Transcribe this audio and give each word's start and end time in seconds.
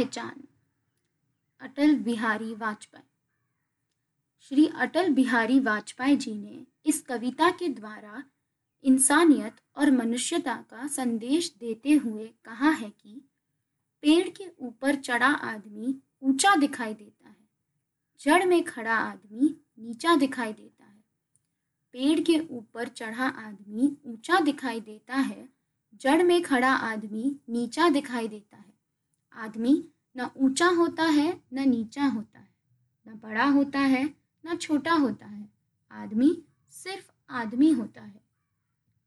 पहचान। 0.00 0.42
अटल 1.60 1.94
बिहारी 1.94 2.54
वाजपेयी। 2.54 3.02
श्री 4.40 4.66
अटल 4.74 5.08
बिहारी 5.08 5.58
वाजपेयी 5.60 6.16
जी 6.16 6.34
ने 6.34 6.66
इस 6.86 7.00
कविता 7.00 7.50
के 7.50 7.68
द्वारा 7.68 8.22
इंसानियत 8.84 9.56
और 9.76 9.90
मनुष्यता 9.90 10.54
का 10.70 10.86
संदेश 10.86 11.52
देते 11.58 11.92
हुए 11.94 12.26
कहा 12.44 12.70
है 12.70 12.90
कि 12.90 13.20
पेड़ 14.02 14.28
के 14.28 14.44
ऊपर 14.58 14.94
चढ़ा 14.94 15.28
आदमी 15.28 15.94
ऊँचा 16.22 16.56
दिखाई 16.56 16.94
देता 16.94 17.28
है, 17.28 17.48
जड़ 18.20 18.44
में 18.44 18.62
खड़ा 18.64 18.94
आदमी 18.94 19.54
नीचा 19.78 20.16
दिखाई 20.16 20.52
देता 20.52 20.84
है। 20.84 21.04
पेड़ 21.94 22.20
के 22.20 22.38
ऊपर 22.50 22.88
चढ़ा 22.88 23.28
आदमी 23.28 23.96
ऊँचा 24.06 24.40
दिखाई 24.40 24.80
देता 24.80 25.14
है, 25.14 25.48
जड़ 25.94 26.22
में 26.22 26.42
खड़ा 26.42 26.72
आदमी 26.72 27.36
नीचा 27.48 27.88
दिखाई 27.88 28.28
देता 28.28 28.56
है। 28.56 28.69
आदमी 29.32 29.88
न 30.16 30.30
ऊँचा 30.36 30.66
होता 30.66 31.02
है, 31.02 31.40
न 31.52 31.68
नीचा 31.68 32.04
होता 32.04 32.38
है। 32.38 32.54
न 33.08 33.20
बड़ा 33.22 33.44
होता 33.44 33.80
है, 33.80 34.14
न 34.46 34.56
छोटा 34.56 34.92
होता 34.92 35.26
है। 35.26 35.48
आदमी 35.90 36.42
सिर्फ़ 36.70 37.10
आदमी 37.30 37.70
होता 37.70 38.02
है। 38.02 38.20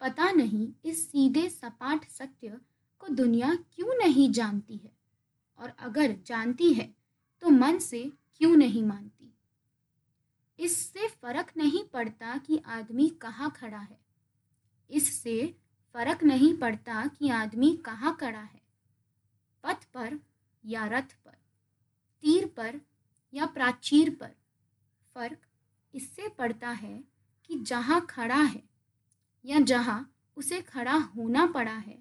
पता 0.00 0.30
नहीं 0.30 0.72
इस 0.84 1.08
सीधे 1.08 1.48
सपाट 1.48 2.04
सत्य 2.04 2.60
को 2.98 3.08
दुनिया 3.08 3.54
क्यों 3.54 3.98
नहीं 3.98 4.32
जानती 4.32 4.76
है? 4.76 4.92
और 5.58 5.68
अगर 5.68 6.16
जानती 6.26 6.72
है 6.72 6.96
तो 7.40 7.50
मन 7.50 7.78
से 7.78 8.12
क्यों 8.36 8.56
नहीं 8.56 8.82
मानती? 8.82 9.34
इससे 10.58 11.08
फ़र्क 11.08 11.52
नहीं 11.56 11.84
पड़ता 11.84 12.38
कि 12.38 12.62
आदमी 12.66 13.08
कहाँ 13.08 13.50
खड़ा 13.50 13.78
है। 13.78 14.00
इससे 14.90 15.56
फ़र्क 15.94 16.24
नहीं 16.24 16.56
पड़ता 16.56 17.06
कि 17.06 17.28
आदमी 17.28 17.76
कहाँ 17.76 18.16
खड़ा 18.16 18.40
है। 18.40 18.67
पर 19.98 20.18
या 20.64 20.86
रथ 20.86 21.14
पर, 21.24 21.36
तीर 22.24 22.46
पर 22.46 22.80
या 23.32 23.46
प्राचीर 23.46 24.10
पर 24.10 24.34
फ़र्क 25.14 25.46
इससे 25.94 26.28
पड़ता 26.28 26.70
है 26.70 27.04
कि 27.44 27.58
जहाँ 27.58 28.06
खड़ा 28.06 28.36
है 28.36 28.62
या 29.44 29.60
जहाँ 29.60 30.14
उसे 30.36 30.60
खड़ा 30.62 30.94
होना 31.16 31.46
पड़ा 31.46 31.72
है, 31.72 31.98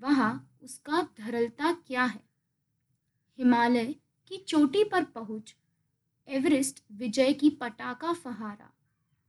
वहाँ 0.00 0.58
उसका 0.62 1.02
धरलता 1.18 1.72
क्या 1.86 2.04
है। 2.04 2.24
हिमालय 3.38 3.94
की 4.26 4.36
चोटी 4.38 4.84
पर 4.84 5.04
पहुँच, 5.04 5.54
एवरेस्ट 6.28 6.82
विजय 6.92 7.32
की 7.32 7.50
पटाका 7.50 8.12
फहारा। 8.12 8.70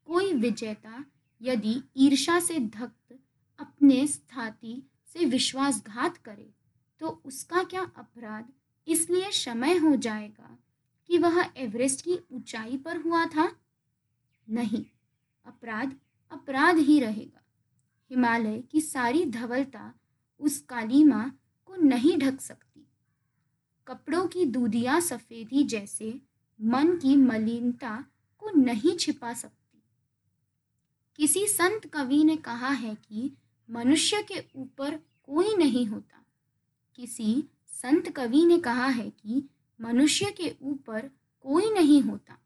कोई 0.08 0.34
विजेता 0.34 1.06
यदि 1.42 1.82
ईर्षा 1.98 2.40
से 2.40 2.60
धक्त 2.60 3.20
अपने 3.60 4.06
स्थाती 4.08 4.82
से 5.08 5.26
विश्वासघात 5.26 6.18
करे 6.18 6.54
तो 7.00 7.22
उसका 7.26 7.64
क्या 7.64 7.82
अपराध 7.82 8.54
इसलिए 8.88 9.32
समय 9.32 9.78
हो 9.78 9.96
जाएगा 9.96 10.58
कि 11.08 11.18
वह 11.18 11.52
एवरेस्ट 11.58 12.02
की 12.02 12.20
ऊंचाई 12.32 12.78
पर 12.78 12.98
हुआ 12.98 13.26
था? 13.26 13.56
नहीं, 14.50 14.86
अपराध 15.46 15.96
अपराध 16.32 16.78
ही 16.78 17.00
रहेगा। 17.00 17.44
हिमालय 18.10 18.62
की 18.62 18.82
सारी 18.82 19.26
धवलता 19.26 19.94
उस 20.40 20.62
कालीमा 20.62 21.32
को 21.66 21.76
नहीं 21.76 22.18
ढक 22.18 22.42
सकती। 22.42 22.88
कपड़ों 23.88 24.28
की 24.28 24.46
दूधिया 24.46 25.00
सफ़ेदी 25.00 25.64
जैसे 25.64 26.22
मन 26.62 26.98
की 26.98 27.16
मलिनता 27.16 28.06
को 28.38 28.50
नहीं 28.50 28.98
छिपा 28.98 29.34
सकती। 29.34 29.84
किसी 31.16 31.48
संत 31.48 31.86
कवि 31.86 32.24
ने 32.24 32.38
कहा 32.38 32.70
है 32.70 32.96
कि 32.96 33.38
मनुष्य 33.70 34.24
के 34.24 34.44
ऊपर 34.56 34.96
कोई 35.24 35.56
नहीं 35.56 35.86
होता। 35.86 36.23
किसी 36.96 37.44
संत 37.68 38.10
कवि 38.10 38.46
ने 38.46 38.58
कहा 38.58 38.88
है 38.88 39.10
कि 39.10 39.44
मनुष्य 39.80 40.32
के 40.32 40.56
ऊपर 40.62 41.10
कोई 41.46 41.70
नहीं 41.72 42.02
होता। 42.02 42.38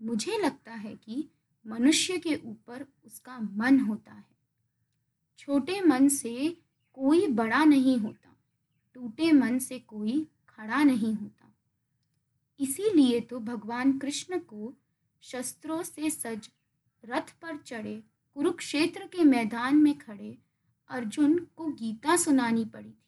मुझे 0.00 0.38
लगता 0.38 0.72
है 0.72 0.94
कि 0.94 1.28
मनुष्य 1.66 2.18
के 2.18 2.34
ऊपर 2.34 2.86
उसका 3.04 3.38
मन 3.38 3.80
होता 3.80 4.12
है। 4.12 4.32
छोटे 5.38 5.80
मन 5.80 6.08
से 6.08 6.56
कोई 6.92 7.26
बड़ा 7.26 7.64
नहीं 7.64 7.98
होता, 7.98 8.36
टूटे 8.94 9.32
मन 9.32 9.58
से 9.58 9.78
कोई 9.78 10.26
खड़ा 10.48 10.82
नहीं 10.82 11.14
होता। 11.14 11.52
इसीलिए 12.60 13.20
तो 13.20 13.38
भगवान 13.38 13.98
कृष्ण 13.98 14.38
को 14.38 14.72
शस्त्रों 15.22 15.82
से 15.82 16.10
सज 16.10 16.48
रथ 17.04 17.30
पर 17.42 17.56
चढ़े 17.56 18.02
कुरुक्षेत्र 18.36 19.06
के 19.06 19.24
मैदान 19.24 19.76
में 19.76 19.98
खड़े 19.98 20.38
अर्जुन 20.90 21.38
को 21.56 21.66
गीता 21.66 22.16
सुनानी 22.16 22.64
पड़ी 22.64 22.90
थी। 22.90 23.03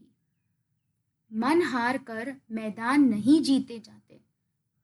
मन 1.32 1.62
हार 1.62 1.98
कर 1.98 2.37
मैदान 2.50 3.00
नहीं 3.00 3.42
जीते 3.42 3.78
जाते। 3.78 4.20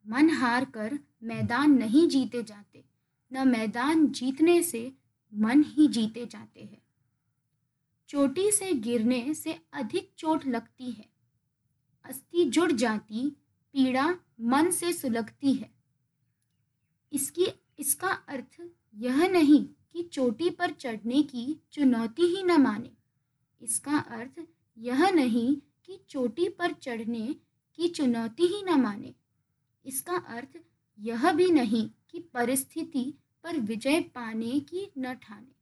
मन 0.09 0.31
हार 0.31 0.65
कर 0.65 0.99
मैदान 1.23 1.71
नहीं 1.71 2.09
जीते 2.09 2.43
जाते। 2.43 2.85
न 3.33 3.49
मैदान 3.49 4.09
जीतने 4.09 4.63
से 4.63 4.93
मन 5.35 5.63
ही 5.63 5.89
जीते 5.89 6.27
जाते 6.27 6.61
हैं। 6.61 6.83
चोटी 8.09 8.51
से 8.51 8.73
गिरने 8.73 9.35
से 9.35 9.61
अधिक 9.73 10.13
चोट 10.19 10.47
लगती 10.47 10.91
है। 10.91 11.09
अस्थि 12.05 12.45
जुड़ 12.45 12.73
जाती, 12.73 13.31
पीड़ा 13.73 14.17
मन 14.41 14.71
से 14.71 14.93
सुलगती 14.93 15.53
है। 15.53 15.75
इसकी, 17.13 17.47
इसका 17.79 18.09
अर्थ 18.09 18.69
यह 18.95 19.29
नहीं 19.29 19.65
कि 19.93 20.03
चोटी 20.03 20.51
पर 20.51 20.71
चढ़ने 20.71 21.23
की 21.23 21.61
चुनौती 21.73 22.23
ही 22.23 22.43
न 22.43 22.63
माने। 22.63 22.93
इसका 23.61 23.99
अर्थ 23.99 24.47
यह 24.79 25.11
नहीं 25.11 25.57
कि 25.85 26.01
चोटी 26.09 26.49
पर 26.49 26.73
चढ़ने 26.73 27.37
की 27.75 27.89
चुनौती 27.89 28.47
ही 28.47 28.63
न 28.63 28.81
माने। 28.81 29.15
इसका 29.85 30.17
अर्थ 30.17 30.59
यह 30.99 31.33
भी 31.33 31.51
नहीं 31.51 31.91
कि 32.11 32.19
परिस्थिति 32.19 33.15
पर 33.45 33.61
विजय 33.61 34.01
पाने 34.01 34.61
की 34.61 34.93
न 34.99 35.15
ठाने। 35.15 35.53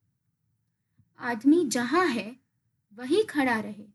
आदमी 1.19 1.65
जहाँ 1.65 2.07
है, 2.07 2.37
वही 2.95 3.23
खड़ा 3.23 3.61
रहे। 3.61 3.87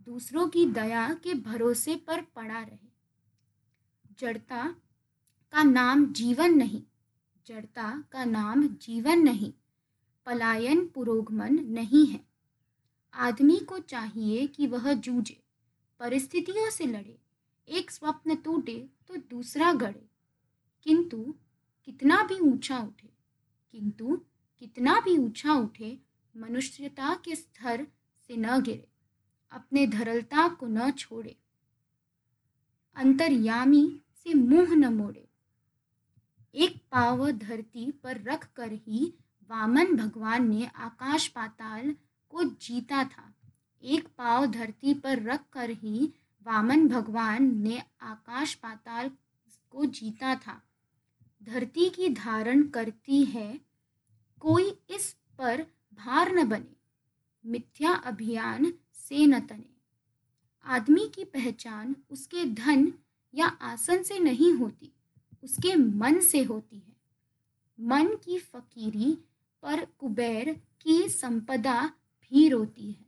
दूसरों 0.00 0.48
की 0.48 0.66
दया 0.66 1.14
के 1.14 1.34
भरोसे 1.34 1.96
पर 1.96 2.20
पड़ा 2.20 2.62
रहे। 2.62 2.88
जड़ता 4.18 4.76
का 5.52 5.62
नाम 5.62 6.12
जीवन 6.12 6.54
नहीं, 6.54 6.82
जड़ता 7.46 8.04
का 8.12 8.24
नाम 8.24 8.68
जीवन 8.68 9.18
नहीं, 9.18 9.52
पलायन 10.26 10.88
पुरोगमन 10.88 11.54
नहीं 11.54 12.06
है। 12.06 12.28
आदमी 13.14 13.56
को 13.56 13.78
चाहिए 13.78 14.46
कि 14.46 14.66
वह 14.66 14.92
जूझे। 14.92 15.47
परिस्थितियों 16.00 16.70
से 16.70 16.86
लड़े। 16.86 17.18
एक 17.68 17.90
स्वप्न 17.90 18.34
टूटे 18.34 18.78
तो 19.08 19.16
दूसरा 19.30 19.72
गढ़े 19.74 20.06
किंतु 20.86 21.34
कितना 21.88 22.22
भी 22.22 22.38
ऊँचा 22.40 22.78
उठे, 22.78 23.08
किंतु 23.74 24.16
कितना 24.62 24.98
भी 25.00 25.16
ऊँचा 25.18 25.54
उठे, 25.54 25.98
मनुष्यता 26.34 27.14
के 27.24 27.34
स्तर 27.36 27.86
से 28.30 28.36
न 28.36 28.60
गिरे, 28.62 28.88
अपने 29.52 29.86
धरलता 29.86 30.48
को 30.50 30.66
न 30.66 30.90
छोड़े, 30.90 31.36
अंतर्यामी 32.96 33.84
से 34.16 34.34
मुँह 34.34 34.74
न 34.74 34.92
मोड़े। 34.94 35.26
एक 36.54 36.76
पाव 36.92 37.30
धरती 37.32 37.90
पर 38.02 38.20
रख 38.22 38.48
कर 38.56 38.72
ही 38.72 39.12
वामन 39.50 39.94
भगवान 39.96 40.48
ने 40.48 40.66
आकाश 40.66 41.26
पाताल 41.28 41.94
को 42.32 42.44
जीता 42.44 43.04
था। 43.04 43.32
एक 43.82 44.08
पाव 44.08 44.46
धरती 44.46 44.94
पर 44.94 45.22
रख 45.22 45.40
कर 45.52 45.70
ही 45.70 46.12
वामन 46.46 46.88
भगवान 46.88 47.54
ने 47.58 47.82
आकाश 48.02 48.54
पाताल 48.54 49.10
को 49.70 49.84
जीता 49.84 50.34
था। 50.34 50.62
धरती 51.42 51.88
की 51.90 52.08
धारण 52.08 52.62
करती 52.62 53.24
है, 53.24 53.60
कोई 54.40 54.70
इस 54.90 55.16
पर 55.38 55.66
भार 55.94 56.32
न 56.32 56.48
बने, 56.48 56.76
मिथ्या 57.46 57.92
अभियान 57.92 58.72
से 58.94 59.26
न 59.26 59.40
तने। 59.40 59.70
आदमी 60.66 61.08
की 61.08 61.24
पहचान 61.24 61.96
उसके 62.10 62.44
धन 62.44 62.92
या 63.34 63.46
आसन 63.46 64.02
से 64.02 64.18
नहीं 64.18 64.52
होती, 64.52 64.92
उसके 65.44 65.74
मन 65.76 66.20
से 66.20 66.42
होती 66.42 66.78
है। 66.78 66.96
मन 67.80 68.14
की 68.16 68.38
फकीरी 68.38 69.18
पर 69.62 69.84
कुबेर 69.98 70.52
की 70.80 71.08
संपदा 71.08 71.82
भी 72.22 72.48
रोती 72.48 72.92
है। 72.92 73.07